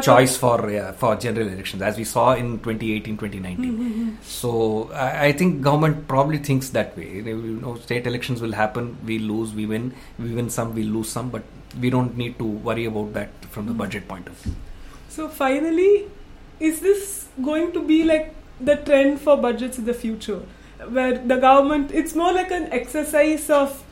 Choice 0.03 0.37
for 0.37 0.69
uh, 0.69 0.93
for 0.93 1.15
general 1.17 1.49
elections 1.49 1.83
as 1.83 1.97
we 1.97 2.05
saw 2.05 2.35
in 2.35 2.59
2018 2.59 3.17
2019 3.17 3.73
Mm-hmm. 3.73 4.11
so 4.23 4.91
I, 4.93 5.27
I 5.27 5.33
think 5.33 5.63
government 5.63 6.09
probably 6.09 6.39
thinks 6.39 6.71
that 6.71 6.97
way. 6.97 7.09
You 7.19 7.59
know 7.63 7.77
state 7.77 8.07
elections 8.07 8.41
will 8.41 8.53
happen 8.53 8.97
we 9.07 9.19
lose 9.19 9.55
we 9.55 9.67
win. 9.67 9.95
We 10.19 10.35
win 10.35 10.51
some 10.51 10.75
we 10.75 10.83
lose 10.83 11.09
some 11.09 11.31
but 11.31 11.43
we 11.81 11.91
don't 11.91 12.17
need 12.17 12.39
to 12.39 12.45
worry 12.45 12.85
about 12.87 13.13
that 13.15 13.31
from 13.51 13.67
the 13.67 13.73
budget 13.73 14.09
point 14.09 14.27
of 14.27 14.35
view. 14.35 14.55
So 15.09 15.29
finally, 15.29 16.09
is 16.61 16.81
this 16.81 17.29
going 17.43 17.73
to 17.73 17.83
be 17.83 18.05
like 18.05 18.35
the 18.61 18.77
trend 18.77 19.21
for 19.21 19.37
budgets 19.37 19.79
in 19.79 19.85
the 19.85 19.95
future, 19.95 20.41
where 20.89 21.17
the 21.19 21.37
government? 21.37 21.91
It's 21.93 22.15
more 22.15 22.33
like 22.33 22.51
an 22.51 22.73
exercise 22.73 23.49
of 23.51 23.85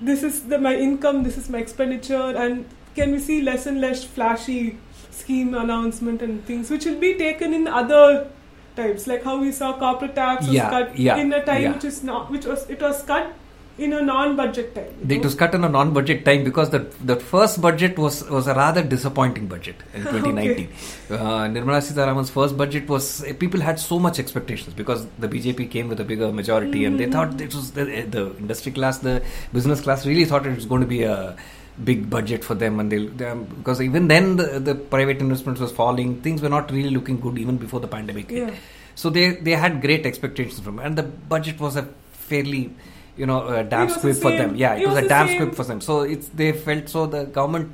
this 0.00 0.22
is 0.22 0.44
the, 0.48 0.58
my 0.58 0.74
income, 0.74 1.22
this 1.22 1.36
is 1.38 1.48
my 1.48 1.58
expenditure, 1.58 2.36
and 2.36 2.64
can 2.94 3.12
we 3.12 3.18
see 3.18 3.40
less 3.42 3.66
and 3.66 3.80
less 3.80 4.04
flashy 4.04 4.78
scheme 5.10 5.54
announcement 5.54 6.22
and 6.22 6.44
things, 6.46 6.70
which 6.70 6.84
will 6.84 6.98
be 6.98 7.14
taken 7.14 7.52
in 7.54 7.68
other 7.68 8.28
types, 8.76 9.06
like 9.06 9.22
how 9.22 9.38
we 9.38 9.52
saw 9.52 9.78
corporate 9.78 10.14
tax 10.14 10.46
was 10.46 10.54
Yeah, 10.54 10.70
cut 10.70 10.98
yeah, 10.98 11.16
in 11.16 11.32
a 11.32 11.44
time 11.44 11.62
yeah. 11.62 11.72
which 11.72 11.84
is 11.84 12.02
not, 12.02 12.30
which 12.30 12.46
was 12.46 12.68
it 12.70 12.80
was 12.80 13.02
cut 13.02 13.32
in 13.78 13.92
a 13.94 14.02
non-budget 14.02 14.74
time. 14.74 14.94
It 15.08 15.16
know. 15.16 15.20
was 15.24 15.34
cut 15.34 15.54
in 15.54 15.64
a 15.64 15.68
non-budget 15.68 16.24
time 16.24 16.44
because 16.44 16.70
the 16.70 16.80
the 17.04 17.16
first 17.16 17.60
budget 17.60 17.98
was 17.98 18.28
was 18.28 18.46
a 18.46 18.54
rather 18.54 18.82
disappointing 18.82 19.46
budget 19.46 19.76
in 19.94 20.02
2019. 20.10 20.68
uh, 21.10 21.16
Nirmala 21.54 21.80
Sitharaman's 21.80 22.30
first 22.30 22.56
budget 22.56 22.88
was 22.88 23.24
eh, 23.24 23.32
people 23.32 23.60
had 23.60 23.78
so 23.80 23.98
much 23.98 24.18
expectations 24.18 24.74
because 24.74 25.06
the 25.18 25.28
BJP 25.28 25.70
came 25.70 25.88
with 25.88 26.00
a 26.00 26.04
bigger 26.04 26.30
majority 26.32 26.84
and 26.84 26.98
they 27.00 27.06
thought 27.10 27.40
it 27.40 27.54
was 27.54 27.72
the, 27.72 27.82
eh, 27.94 28.04
the 28.08 28.36
industry 28.38 28.72
class, 28.72 28.98
the 28.98 29.22
business 29.52 29.80
class 29.80 30.06
really 30.06 30.24
thought 30.26 30.46
it 30.46 30.54
was 30.54 30.66
going 30.66 30.82
to 30.82 30.86
be 30.86 31.02
a 31.04 31.36
big 31.84 32.10
budget 32.10 32.44
for 32.44 32.54
them 32.54 32.78
and 32.80 32.92
they'll 32.92 33.08
they, 33.08 33.32
because 33.56 33.80
even 33.80 34.08
then 34.08 34.36
the, 34.36 34.60
the 34.60 34.74
private 34.74 35.18
investments 35.18 35.60
was 35.60 35.72
falling 35.72 36.20
things 36.20 36.42
were 36.42 36.48
not 36.48 36.70
really 36.70 36.90
looking 36.90 37.18
good 37.18 37.38
even 37.38 37.56
before 37.56 37.80
the 37.80 37.88
pandemic. 37.88 38.30
Yeah. 38.30 38.50
so 38.94 39.08
they 39.10 39.30
they 39.36 39.52
had 39.52 39.80
great 39.80 40.04
expectations 40.04 40.60
from 40.60 40.78
it 40.78 40.84
and 40.84 40.98
the 40.98 41.02
budget 41.02 41.58
was 41.58 41.76
a 41.76 41.88
fairly 42.12 42.74
you 43.16 43.26
know 43.26 43.40
uh, 43.40 43.62
damn 43.62 43.88
squib 43.88 44.16
for 44.16 44.30
them. 44.30 44.54
yeah 44.54 44.74
it 44.74 44.82
it 44.82 44.86
was 44.86 44.96
was 44.96 45.04
a 45.04 45.08
damn 45.08 45.28
squib 45.28 45.54
for 45.54 45.64
them. 45.64 45.80
So 45.80 46.02
it's 46.02 46.28
they 46.28 46.52
felt 46.52 46.88
so 46.88 47.06
the 47.06 47.24
government 47.24 47.72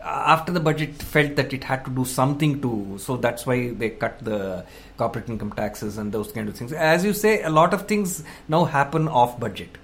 uh, 0.00 0.24
after 0.34 0.50
the 0.50 0.60
budget 0.60 0.94
felt 0.94 1.36
that 1.36 1.52
it 1.52 1.62
had 1.62 1.84
to 1.84 1.90
do 1.90 2.06
something 2.06 2.62
to 2.62 2.96
so 2.98 3.18
that's 3.18 3.44
why 3.44 3.70
they 3.70 3.90
cut 3.90 4.18
the 4.24 4.64
corporate 4.96 5.28
income 5.28 5.52
taxes 5.52 5.98
and 5.98 6.10
those 6.10 6.32
kind 6.32 6.48
of 6.48 6.56
things. 6.56 6.72
As 6.72 7.04
you 7.04 7.12
say 7.12 7.42
a 7.42 7.50
lot 7.50 7.74
of 7.74 7.86
things 7.86 8.24
now 8.48 8.64
happen 8.64 9.08
off 9.08 9.38
budget 9.38 9.76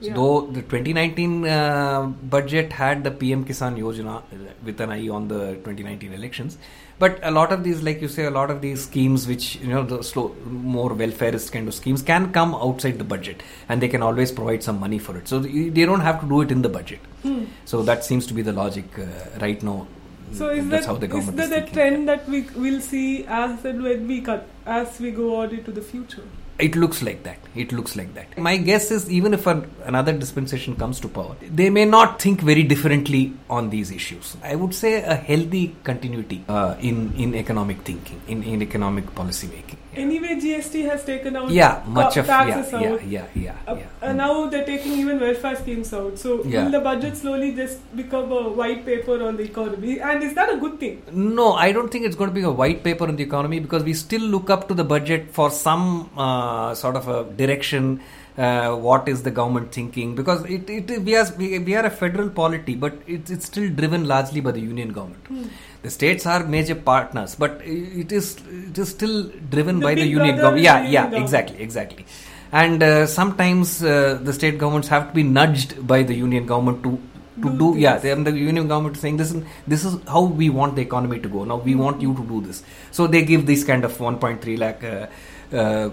so 0.00 0.06
Yeah. 0.08 0.14
though 0.14 0.40
the 0.56 0.62
2019 0.62 1.46
uh, 1.46 2.02
budget 2.36 2.72
had 2.72 3.04
the 3.04 3.10
PM 3.10 3.44
Kisan 3.44 3.76
Yojana 3.78 4.22
with 4.64 4.80
an 4.80 4.90
eye 4.90 5.08
on 5.08 5.28
the 5.28 5.54
2019 5.64 6.12
elections, 6.12 6.58
but 6.98 7.18
a 7.22 7.30
lot 7.30 7.52
of 7.52 7.64
these, 7.64 7.82
like 7.82 8.00
you 8.02 8.08
say, 8.08 8.24
a 8.24 8.30
lot 8.30 8.50
of 8.50 8.60
these 8.60 8.84
schemes, 8.84 9.26
which 9.26 9.56
you 9.56 9.68
know, 9.68 9.82
the 9.84 10.02
slow, 10.02 10.34
more 10.46 10.90
welfareist 10.90 11.52
kind 11.52 11.66
of 11.68 11.74
schemes, 11.74 12.02
can 12.02 12.32
come 12.32 12.54
outside 12.54 12.98
the 12.98 13.04
budget, 13.04 13.42
and 13.68 13.80
they 13.80 13.88
can 13.88 14.02
always 14.02 14.30
provide 14.32 14.62
some 14.62 14.78
money 14.80 14.98
for 14.98 15.16
it. 15.16 15.26
So 15.28 15.38
they 15.40 15.84
don't 15.84 16.00
have 16.00 16.20
to 16.20 16.26
do 16.28 16.40
it 16.42 16.50
in 16.52 16.62
the 16.62 16.68
budget. 16.68 17.00
Hmm. 17.22 17.44
So 17.64 17.82
that 17.82 18.04
seems 18.04 18.26
to 18.26 18.34
be 18.34 18.42
the 18.42 18.52
logic 18.52 18.98
uh, 18.98 19.06
right 19.40 19.62
now. 19.62 19.86
So 20.32 20.48
is 20.50 20.68
that's 20.68 20.86
that 20.86 20.92
how 20.92 20.98
the 20.98 21.16
is 21.16 21.26
that 21.26 21.48
thinking. 21.48 21.74
trend 21.74 22.08
that 22.08 22.28
we 22.28 22.42
will 22.56 22.80
see 22.80 23.24
as 23.26 23.64
and 23.64 23.82
when 23.82 24.08
we 24.08 24.20
cut 24.20 24.46
as 24.66 24.98
we 24.98 25.10
go 25.12 25.36
on 25.36 25.50
into 25.50 25.70
the 25.70 25.80
future? 25.82 26.24
It 26.58 26.76
looks 26.76 27.02
like 27.02 27.24
that. 27.24 27.38
It 27.56 27.72
looks 27.72 27.96
like 27.96 28.14
that. 28.14 28.38
My 28.38 28.56
guess 28.56 28.90
is 28.90 29.10
even 29.10 29.34
if 29.34 29.46
an, 29.46 29.68
another 29.84 30.12
dispensation 30.12 30.76
comes 30.76 31.00
to 31.00 31.08
power, 31.08 31.36
they 31.42 31.68
may 31.68 31.84
not 31.84 32.20
think 32.22 32.40
very 32.40 32.62
differently 32.62 33.32
on 33.50 33.70
these 33.70 33.90
issues. 33.90 34.36
I 34.42 34.54
would 34.54 34.74
say 34.74 35.02
a 35.02 35.16
healthy 35.16 35.74
continuity 35.82 36.44
uh, 36.48 36.76
in 36.80 37.12
in 37.16 37.34
economic 37.34 37.78
thinking, 37.82 38.20
in, 38.28 38.42
in 38.44 38.62
economic 38.62 39.14
policy 39.14 39.48
making. 39.48 39.78
Anyway, 39.96 40.34
GST 40.40 40.82
has 40.88 41.04
taken 41.04 41.36
out 41.36 41.50
Yeah, 41.50 41.82
much 41.86 42.16
of 42.16 42.26
yeah, 42.26 42.44
taxes 42.44 42.72
yeah, 42.72 42.78
out. 42.92 43.06
yeah, 43.06 43.24
yeah, 43.34 43.52
Uh, 43.66 43.76
yeah. 43.78 43.84
and 44.08 44.18
now 44.18 44.46
they're 44.46 44.64
taking 44.64 44.92
even 44.92 45.20
welfare 45.20 45.56
schemes 45.56 45.92
out. 45.92 46.18
So 46.18 46.42
Yeah. 46.44 46.64
will 46.64 46.70
the 46.72 46.80
budget 46.80 47.16
slowly 47.16 47.52
just 47.52 47.78
become 47.96 48.32
a 48.32 48.42
white 48.48 48.84
paper 48.86 49.22
on 49.28 49.36
the 49.36 49.44
economy? 49.44 50.00
And 50.00 50.22
is 50.22 50.34
that 50.34 50.52
a 50.52 50.56
good 50.56 50.78
thing? 50.80 51.02
No, 51.12 51.52
I 51.54 51.72
don't 51.72 51.90
think 51.90 52.04
it's 52.06 52.16
going 52.16 52.30
to 52.30 52.34
be 52.34 52.42
a 52.42 52.50
white 52.50 52.82
paper 52.84 53.06
on 53.06 53.16
the 53.16 53.22
economy 53.24 53.60
because 53.60 53.84
we 53.84 53.94
still 53.94 54.22
look 54.22 54.50
up 54.50 54.68
to 54.68 54.74
the 54.74 54.84
budget 54.84 55.30
for 55.32 55.50
some 55.50 56.10
uh, 56.16 56.74
sort 56.74 56.96
of 56.96 57.08
a 57.08 57.24
direction. 57.42 58.00
Uh, 58.36 58.74
what 58.74 59.08
is 59.08 59.22
the 59.22 59.30
government 59.30 59.70
thinking? 59.72 60.16
Because 60.16 60.44
it, 60.46 60.68
it 60.68 60.98
we 61.04 61.14
are 61.16 61.26
we, 61.38 61.58
we 61.60 61.74
are 61.76 61.86
a 61.86 61.90
federal 61.90 62.28
polity, 62.28 62.74
but 62.74 62.94
it's 63.06 63.30
it's 63.30 63.46
still 63.46 63.68
driven 63.70 64.08
largely 64.08 64.40
by 64.40 64.50
the 64.50 64.60
union 64.60 64.92
government. 64.92 65.24
The 65.82 65.90
states 65.90 66.26
are 66.26 66.44
major 66.44 66.74
partners, 66.74 67.36
but 67.36 67.60
it 67.64 68.10
is 68.10 68.36
it 68.70 68.76
is 68.76 68.88
still 68.88 69.30
driven 69.50 69.78
The 69.78 69.84
by 69.86 69.94
the 69.94 70.06
union 70.06 70.36
government. 70.36 70.64
Yeah, 70.64 70.82
yeah, 70.88 71.02
government. 71.02 71.22
exactly, 71.24 71.60
exactly. 71.62 72.06
And 72.50 72.82
uh, 72.82 73.06
sometimes 73.06 73.82
uh, 73.84 74.18
the 74.22 74.32
state 74.32 74.58
governments 74.58 74.88
have 74.88 75.08
to 75.08 75.14
be 75.14 75.22
nudged 75.22 75.86
by 75.86 76.02
the 76.02 76.14
union 76.14 76.46
government 76.46 76.82
to 76.84 77.00
to 77.42 77.50
Do 77.50 77.58
do 77.58 77.74
yeah 77.78 77.98
they, 77.98 78.10
and 78.12 78.24
the 78.26 78.32
union 78.32 78.68
government 78.68 78.96
is 78.96 79.02
saying 79.02 79.16
this 79.16 79.32
is 79.32 79.42
this 79.66 79.84
is 79.84 79.98
how 80.08 80.22
we 80.22 80.50
want 80.50 80.76
the 80.76 80.82
economy 80.82 81.18
to 81.18 81.28
go 81.28 81.44
now 81.44 81.56
we 81.56 81.74
want 81.74 82.00
you 82.00 82.14
to 82.14 82.24
do 82.32 82.40
this 82.40 82.62
so 82.92 83.08
they 83.08 83.24
give 83.24 83.44
this 83.46 83.64
kind 83.64 83.84
of 83.84 83.96
1.3 83.98 84.56
lakh 84.58 84.84
uh, 85.52 85.90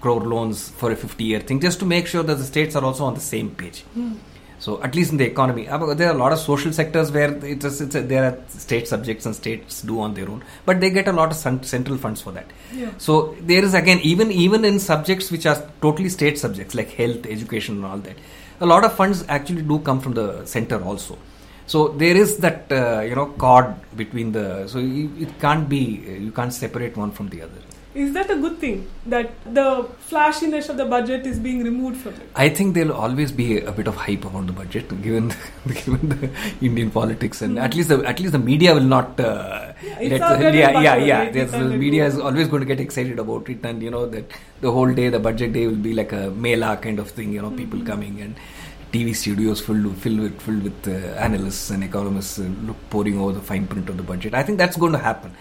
crore 0.00 0.22
loans 0.22 0.68
for 0.70 0.90
a 0.92 0.96
50 0.96 1.24
year 1.24 1.40
thing 1.40 1.60
just 1.60 1.78
to 1.80 1.86
make 1.86 2.06
sure 2.06 2.22
that 2.22 2.36
the 2.36 2.44
states 2.44 2.74
are 2.76 2.84
also 2.84 3.04
on 3.04 3.14
the 3.14 3.20
same 3.20 3.50
page 3.50 3.84
so 4.58 4.82
at 4.82 4.94
least 4.94 5.10
in 5.12 5.18
the 5.18 5.26
economy 5.26 5.64
there 5.64 6.08
are 6.10 6.14
a 6.14 6.18
lot 6.22 6.32
of 6.32 6.38
social 6.38 6.72
sectors 6.72 7.10
where 7.12 7.30
it's, 7.44 7.64
a, 7.64 7.84
it's 7.84 7.94
a, 7.94 8.00
there 8.00 8.24
are 8.28 8.38
state 8.48 8.86
subjects 8.88 9.26
and 9.26 9.34
states 9.34 9.82
do 9.82 10.00
on 10.00 10.14
their 10.14 10.28
own 10.28 10.42
but 10.64 10.80
they 10.80 10.90
get 10.90 11.06
a 11.08 11.12
lot 11.12 11.30
of 11.30 11.36
central 11.66 11.98
funds 12.04 12.20
for 12.22 12.32
that 12.32 12.46
Yeah. 12.72 12.90
so 12.98 13.36
there 13.40 13.64
is 13.64 13.74
again 13.74 14.00
even 14.12 14.30
even 14.32 14.64
in 14.64 14.78
subjects 14.78 15.30
which 15.30 15.44
are 15.46 15.58
totally 15.82 16.08
state 16.08 16.38
subjects 16.38 16.74
like 16.74 16.90
health, 16.90 17.26
education, 17.26 17.76
and 17.76 17.84
all 17.84 17.98
that, 17.98 18.16
a 18.60 18.66
lot 18.66 18.84
of 18.84 18.92
funds 18.94 19.24
actually 19.28 19.62
do 19.62 19.78
come 19.80 20.00
from 20.00 20.14
the 20.14 20.26
center 20.46 20.82
also. 20.82 21.18
So 21.66 21.88
there 21.88 22.16
is 22.16 22.30
that 22.38 22.70
uh, 22.70 23.00
you 23.08 23.14
know 23.18 23.26
cord 23.44 23.68
between 23.96 24.32
the 24.32 24.66
so 24.68 24.78
you, 24.78 25.10
it 25.24 25.38
can't 25.40 25.68
be 25.68 25.80
you 26.26 26.32
can't 26.38 26.52
separate 26.52 26.96
one 26.96 27.10
from 27.10 27.28
the 27.30 27.40
other. 27.42 27.62
Is 28.02 28.12
that 28.14 28.28
a 28.28 28.36
good 28.36 28.58
thing 28.58 28.78
that 29.06 29.30
the 29.54 29.86
flashiness 30.00 30.68
of 30.68 30.76
the 30.76 30.84
budget 30.84 31.26
is 31.26 31.38
being 31.38 31.62
removed 31.62 31.98
from 31.98 32.14
it? 32.14 32.22
I 32.34 32.48
think 32.48 32.74
there'll 32.74 32.92
always 32.92 33.30
be 33.30 33.60
a 33.60 33.70
bit 33.70 33.86
of 33.86 33.94
hype 33.94 34.24
about 34.24 34.48
the 34.48 34.52
budget, 34.52 34.88
given 35.02 35.28
given 35.68 36.08
the 36.08 36.30
Indian 36.60 36.90
politics, 36.90 37.40
and 37.40 37.56
at 37.66 37.76
least 37.76 37.90
the, 37.90 37.98
at 38.04 38.18
least 38.18 38.32
the 38.32 38.40
media 38.40 38.74
will 38.74 38.88
not. 38.96 39.20
Uh, 39.20 39.72
Yeah, 39.84 39.98
it's 40.00 40.10
let 40.12 40.22
our 40.22 40.32
the- 40.34 40.40
bread 40.42 40.54
yeah, 40.56 40.80
yeah, 40.80 40.96
yeah. 40.96 41.18
right? 41.20 41.32
There's, 41.32 41.52
We 41.52 41.58
can't 41.58 41.70
the 41.70 41.78
media 41.84 42.06
is 42.06 42.18
always 42.18 42.48
going 42.48 42.62
to 42.66 42.70
get 42.74 42.80
excited 42.80 43.18
about 43.26 43.48
it, 43.48 43.64
and 43.64 43.80
you 43.88 43.90
know 43.96 44.04
that 44.16 44.36
the 44.66 44.72
whole 44.72 44.92
day, 45.00 45.08
the 45.16 45.20
budget 45.30 45.52
day 45.52 45.66
will 45.68 45.82
be 45.88 45.94
like 46.02 46.12
a 46.12 46.30
mela 46.48 46.76
kind 46.88 46.98
of 46.98 47.10
thing. 47.20 47.32
You 47.32 47.42
know, 47.42 47.50
people 47.62 47.78
Mm-hmm. 47.78 47.92
coming 47.94 48.20
and 48.28 48.34
TV 48.92 49.14
studios 49.24 49.60
filled 49.70 49.96
filled 50.02 50.20
with 50.26 50.42
filled 50.48 50.62
with 50.70 50.88
uh, 50.88 50.98
analysts 51.30 51.70
and 51.70 51.84
economists 51.92 52.38
uh, 52.40 52.50
look 52.70 52.76
pouring 52.90 53.18
over 53.20 53.32
the 53.40 53.40
fine 53.52 53.66
print 53.74 53.88
of 53.88 53.96
the 54.02 54.02
budget. 54.14 54.34
I 54.34 54.42
think 54.42 54.58
that's 54.58 54.76
going 54.76 54.92
to 54.92 55.04
happen. 55.10 55.32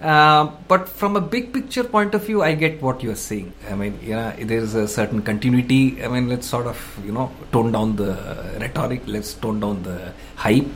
Uh, 0.00 0.50
but 0.68 0.88
from 0.88 1.16
a 1.16 1.20
big 1.20 1.52
picture 1.52 1.82
point 1.82 2.14
of 2.14 2.24
view, 2.24 2.40
I 2.42 2.54
get 2.54 2.80
what 2.80 3.02
you're 3.02 3.16
saying. 3.16 3.52
I 3.68 3.74
mean, 3.74 3.98
yeah, 4.02 4.32
there 4.38 4.58
is 4.58 4.74
a 4.76 4.86
certain 4.86 5.22
continuity. 5.22 6.02
I 6.04 6.08
mean, 6.08 6.28
let's 6.28 6.46
sort 6.46 6.66
of 6.68 6.78
you 7.04 7.10
know 7.12 7.30
tone 7.50 7.72
down 7.72 7.96
the 7.96 8.12
rhetoric. 8.60 9.02
Let's 9.06 9.34
tone 9.34 9.58
down 9.58 9.82
the 9.82 10.12
hype, 10.36 10.70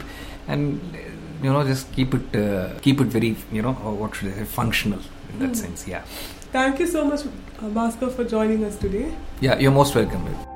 and 0.48 0.80
you 1.42 1.52
know 1.52 1.62
just 1.64 1.92
keep 1.92 2.14
it 2.14 2.34
uh, 2.34 2.78
keep 2.80 3.00
it 3.00 3.06
very 3.06 3.36
you 3.52 3.62
know 3.62 3.74
what 3.74 4.16
should 4.16 4.32
I 4.32 4.38
say 4.38 4.44
functional 4.44 5.00
in 5.32 5.38
that 5.38 5.46
Hmm. 5.48 5.54
sense. 5.54 5.86
Yeah, 5.86 6.02
Thank 6.52 6.80
you 6.80 6.86
so 6.88 7.04
much, 7.04 7.20
uh, 7.26 7.68
Baskar, 7.80 8.10
for 8.10 8.24
joining 8.24 8.64
us 8.64 8.76
today. 8.76 9.12
yeah. 9.40 9.56
You're 9.58 9.70
most 9.82 9.94
welcome. 9.94 10.51